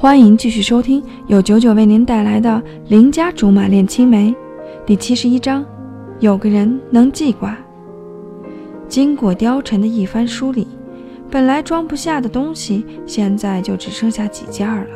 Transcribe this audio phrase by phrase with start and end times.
[0.00, 2.48] 欢迎继续收听由九九为您带来的
[2.88, 4.30] 《邻家竹马恋青梅》
[4.86, 5.66] 第七十一章。
[6.20, 7.58] 有个人能记挂。
[8.86, 10.68] 经过貂蝉的一番梳理，
[11.28, 14.86] 本来装不下的东西，现在就只剩下几件了，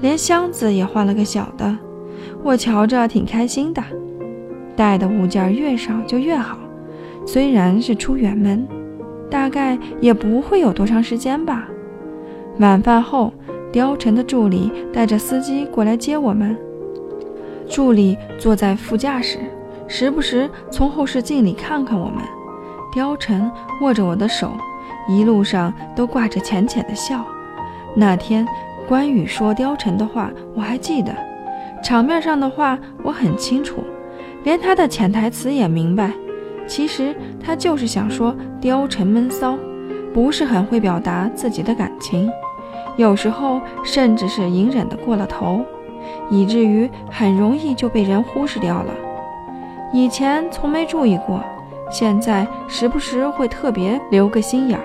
[0.00, 1.78] 连箱子也换了个小的。
[2.42, 3.80] 我瞧着挺开心的，
[4.74, 6.58] 带的物件越少就越好。
[7.24, 8.66] 虽然是出远门，
[9.30, 11.68] 大概也不会有多长时间吧。
[12.58, 13.32] 晚饭后，
[13.74, 16.56] 貂蝉的助理带着司机过来接我们。
[17.68, 19.38] 助理坐在副驾驶。
[19.86, 22.22] 时不时从后视镜里看看我们，
[22.94, 24.52] 貂蝉握着我的手，
[25.06, 27.22] 一路上都挂着浅浅的笑。
[27.94, 28.46] 那天
[28.88, 31.14] 关羽说貂蝉的话，我还记得，
[31.82, 33.84] 场面上的话我很清楚，
[34.44, 36.12] 连他的潜台词也明白。
[36.66, 39.58] 其实他就是想说貂蝉闷骚，
[40.14, 42.30] 不是很会表达自己的感情，
[42.96, 45.64] 有时候甚至是隐忍的过了头，
[46.30, 48.92] 以至于很容易就被人忽视掉了。
[49.92, 51.42] 以前从没注意过，
[51.90, 54.84] 现在时不时会特别留个心眼儿。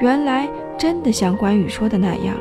[0.00, 2.34] 原来真的像关羽说的那样，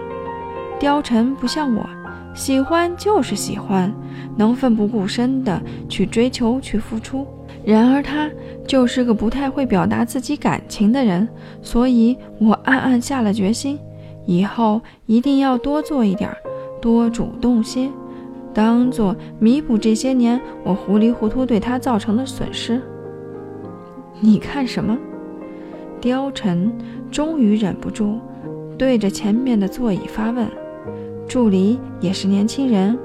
[0.79, 1.85] 貂蝉不像我，
[2.33, 3.93] 喜欢就是喜欢，
[4.35, 7.25] 能奋不顾身的去追求、去付出。
[7.63, 8.29] 然而他
[8.67, 11.29] 就是个不太会表达自己感情的人，
[11.61, 13.79] 所以我暗暗下了决心，
[14.25, 16.29] 以后一定要多做一点，
[16.81, 17.89] 多主动些。
[18.53, 22.81] 当做弥补这些年我糊里糊涂对他造成的损失。
[24.19, 24.97] 你看什么？
[26.01, 26.71] 貂蝉
[27.09, 28.19] 终于忍不住，
[28.77, 30.47] 对着前面的座椅发问。
[31.27, 32.97] 助理也是年轻人，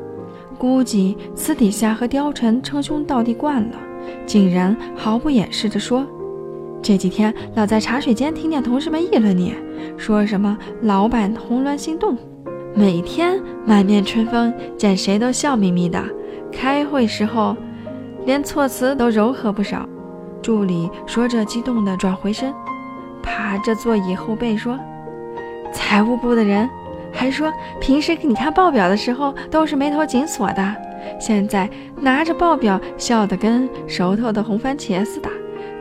[0.58, 3.76] 估计私底下和貂蝉称兄道弟惯了，
[4.26, 6.04] 竟然毫不掩饰地说
[6.82, 9.54] ：“这几天老在茶水间听见同事们议论你，
[9.96, 12.16] 说什么老板红鸾心动。”
[12.74, 16.02] 每天满面春风，见谁都笑眯眯的。
[16.52, 17.56] 开会时候，
[18.24, 19.88] 连措辞都柔和不少。
[20.40, 22.54] 助理说着，激动地转回身，
[23.22, 24.78] 爬着座椅后背说
[25.74, 26.68] ：“财务部的人
[27.12, 30.74] 还说，平时给你看报表的时候都是眉头紧锁的，
[31.18, 31.68] 现在
[32.00, 35.28] 拿着报表笑得跟熟透的红番茄似的。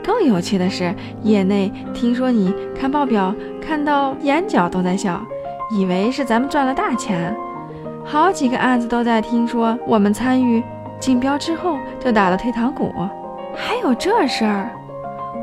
[0.08, 5.22] 更有趣的是，业内听说你看报表看到眼角都在笑。”
[5.70, 7.36] 以为是咱们赚了大钱，
[8.06, 10.64] 好几个案子都在听说我们参与
[10.98, 12.90] 竞标之后就打了退堂鼓，
[13.54, 14.72] 还有这事儿，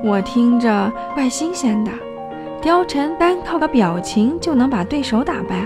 [0.02, 1.90] 我听着怪新鲜的。
[2.62, 5.62] 貂蝉单靠个表情就能把对手打败，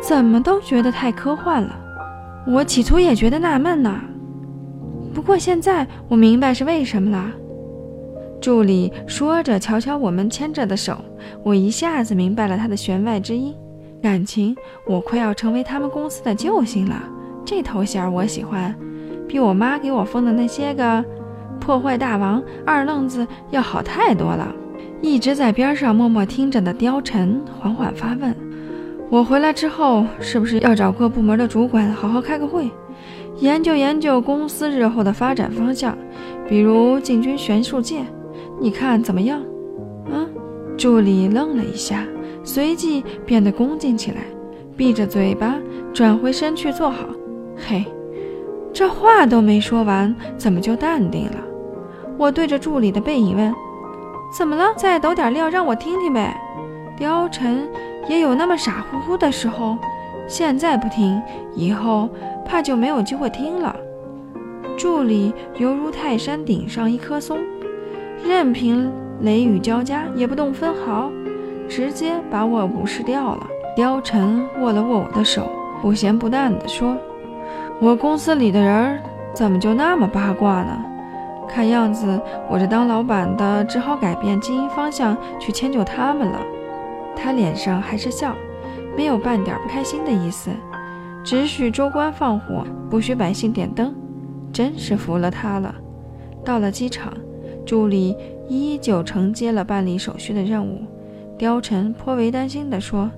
[0.00, 1.76] 怎么都觉得太科幻了。
[2.46, 3.94] 我起初也觉得纳闷呢，
[5.12, 7.30] 不过现在我明白是为什么了。
[8.42, 10.98] 助理说着，瞧瞧我们牵着的手，
[11.44, 13.54] 我一下子明白了他的弦外之音。
[14.02, 17.04] 感情，我快要成为他们公司的救星了。
[17.44, 18.74] 这头衔我喜欢，
[19.28, 21.04] 比我妈给我封的那些个
[21.60, 24.52] 破坏大王、二愣子要好太多了。
[25.00, 28.34] 一直在边上默默听着的貂蝉缓缓发问
[29.08, 32.68] ：“我回来之后，是不是要找各部门的主管好好开个会，
[33.38, 35.96] 研究研究公司日后的发展方向，
[36.48, 38.02] 比如进军玄术界？
[38.62, 39.42] 你看怎么样？”
[40.10, 40.24] 啊，
[40.78, 42.06] 助理愣了一下。
[42.44, 44.18] 随即变得恭敬起来，
[44.76, 45.54] 闭着嘴巴，
[45.92, 47.06] 转回身去坐好。
[47.56, 47.84] 嘿，
[48.72, 51.36] 这话都没说完，怎么就淡定了？
[52.18, 53.54] 我对着助理的背影问
[54.36, 54.72] ：“怎么了？
[54.76, 56.36] 再抖点料让我听听呗。”
[56.98, 57.56] 貂蝉
[58.08, 59.76] 也有那么傻乎乎的时候，
[60.26, 61.22] 现在不听，
[61.54, 62.08] 以后
[62.44, 63.74] 怕就没有机会听了。
[64.76, 67.38] 助理犹如泰山顶上一棵松，
[68.24, 68.90] 任凭
[69.20, 71.10] 雷雨交加，也不动分毫。
[71.68, 73.46] 直接把我无视掉了。
[73.76, 75.48] 貂蝉握了握我的手，
[75.80, 76.96] 不咸不淡地说
[77.80, 79.00] ：“我公司里的人
[79.32, 80.84] 怎么就那么八卦呢？
[81.48, 86.38] 看样子我这当老板的只好改变经营方向，去迁就他们了。”
[87.16, 88.34] 他脸上还是笑，
[88.96, 90.50] 没有半点不开心的意思。
[91.24, 93.94] 只许州官放火，不许百姓点灯，
[94.52, 95.74] 真是服了他了。
[96.44, 97.12] 到了机场，
[97.64, 98.16] 助理
[98.48, 100.80] 依旧承接了办理手续的任务。
[101.38, 103.10] 貂蝉颇为担心地说：“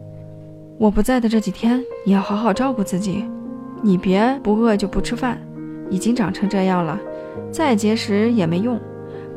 [0.79, 3.25] 我不在的这几天，你要好好照顾自己，
[3.83, 5.39] 你别不饿就不吃饭。
[5.91, 6.99] 已经长成这样了，
[7.51, 8.81] 再节食也没用。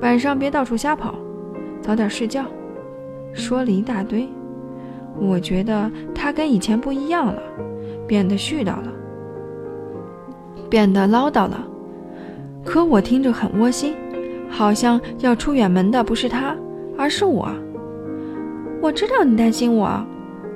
[0.02, 1.14] 晚上别到处瞎跑，
[1.82, 2.46] 早点睡觉。”
[3.34, 4.28] 说了一大堆，
[5.20, 7.42] 我觉得他跟以前不一样了，
[8.08, 8.92] 变得絮叨了，
[10.70, 11.68] 变得唠叨了。
[12.64, 13.96] 可我听着很窝心，
[14.50, 16.56] 好像要出远门的不是他，
[16.98, 17.48] 而是我。
[18.82, 19.90] 我知道你担心我，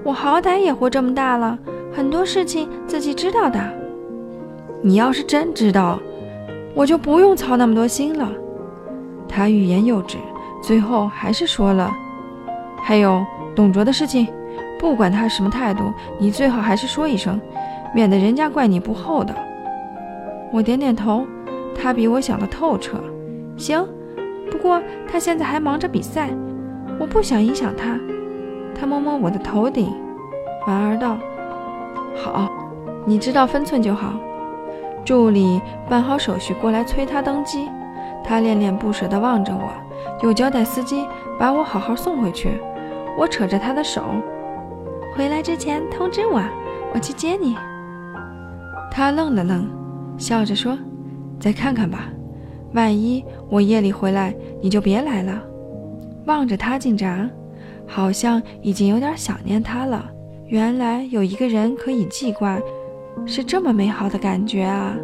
[0.04, 1.58] 我好歹也活这么大了，
[1.92, 3.60] 很多事情自己知道的。
[4.82, 6.00] 你要是真知道，
[6.74, 8.32] 我就不用操那么多心了。
[9.28, 10.18] 他欲言又止，
[10.62, 11.92] 最后还是说了
[12.84, 14.28] ：“还有董卓的事情，
[14.80, 15.84] 不管他什么态度，
[16.20, 17.40] 你最好还是说一声，
[17.94, 19.34] 免得人家怪你不厚道。”
[20.52, 21.26] 我点点头，
[21.74, 22.98] 他比我想的透彻。
[23.62, 23.88] 行，
[24.50, 26.30] 不过他现在还忙着比赛，
[27.00, 27.98] 我不想影响他。
[28.74, 29.94] 他摸摸我的头顶，
[30.66, 31.16] 莞尔道
[32.18, 32.50] ：“好，
[33.06, 34.14] 你知道分寸就好。”
[35.06, 37.70] 助理办好手续过来催他登机，
[38.24, 39.72] 他恋恋不舍地望着我，
[40.24, 41.06] 又交代司机
[41.38, 42.60] 把我好好送回去。
[43.18, 44.04] 我扯着他的手，
[45.16, 46.42] 回来之前通知我，
[46.94, 47.56] 我去接你。
[48.92, 49.68] 他愣了愣，
[50.18, 50.78] 笑着说
[51.40, 52.06] ：“再看看吧，
[52.74, 55.44] 万一我夜里回来，你就别来了。”
[56.26, 57.30] 望着他进闸，
[57.88, 60.10] 好像已经有点想念他了。
[60.48, 62.60] 原来有一个人可以记挂。
[63.26, 64.96] 是这么美好的感觉啊！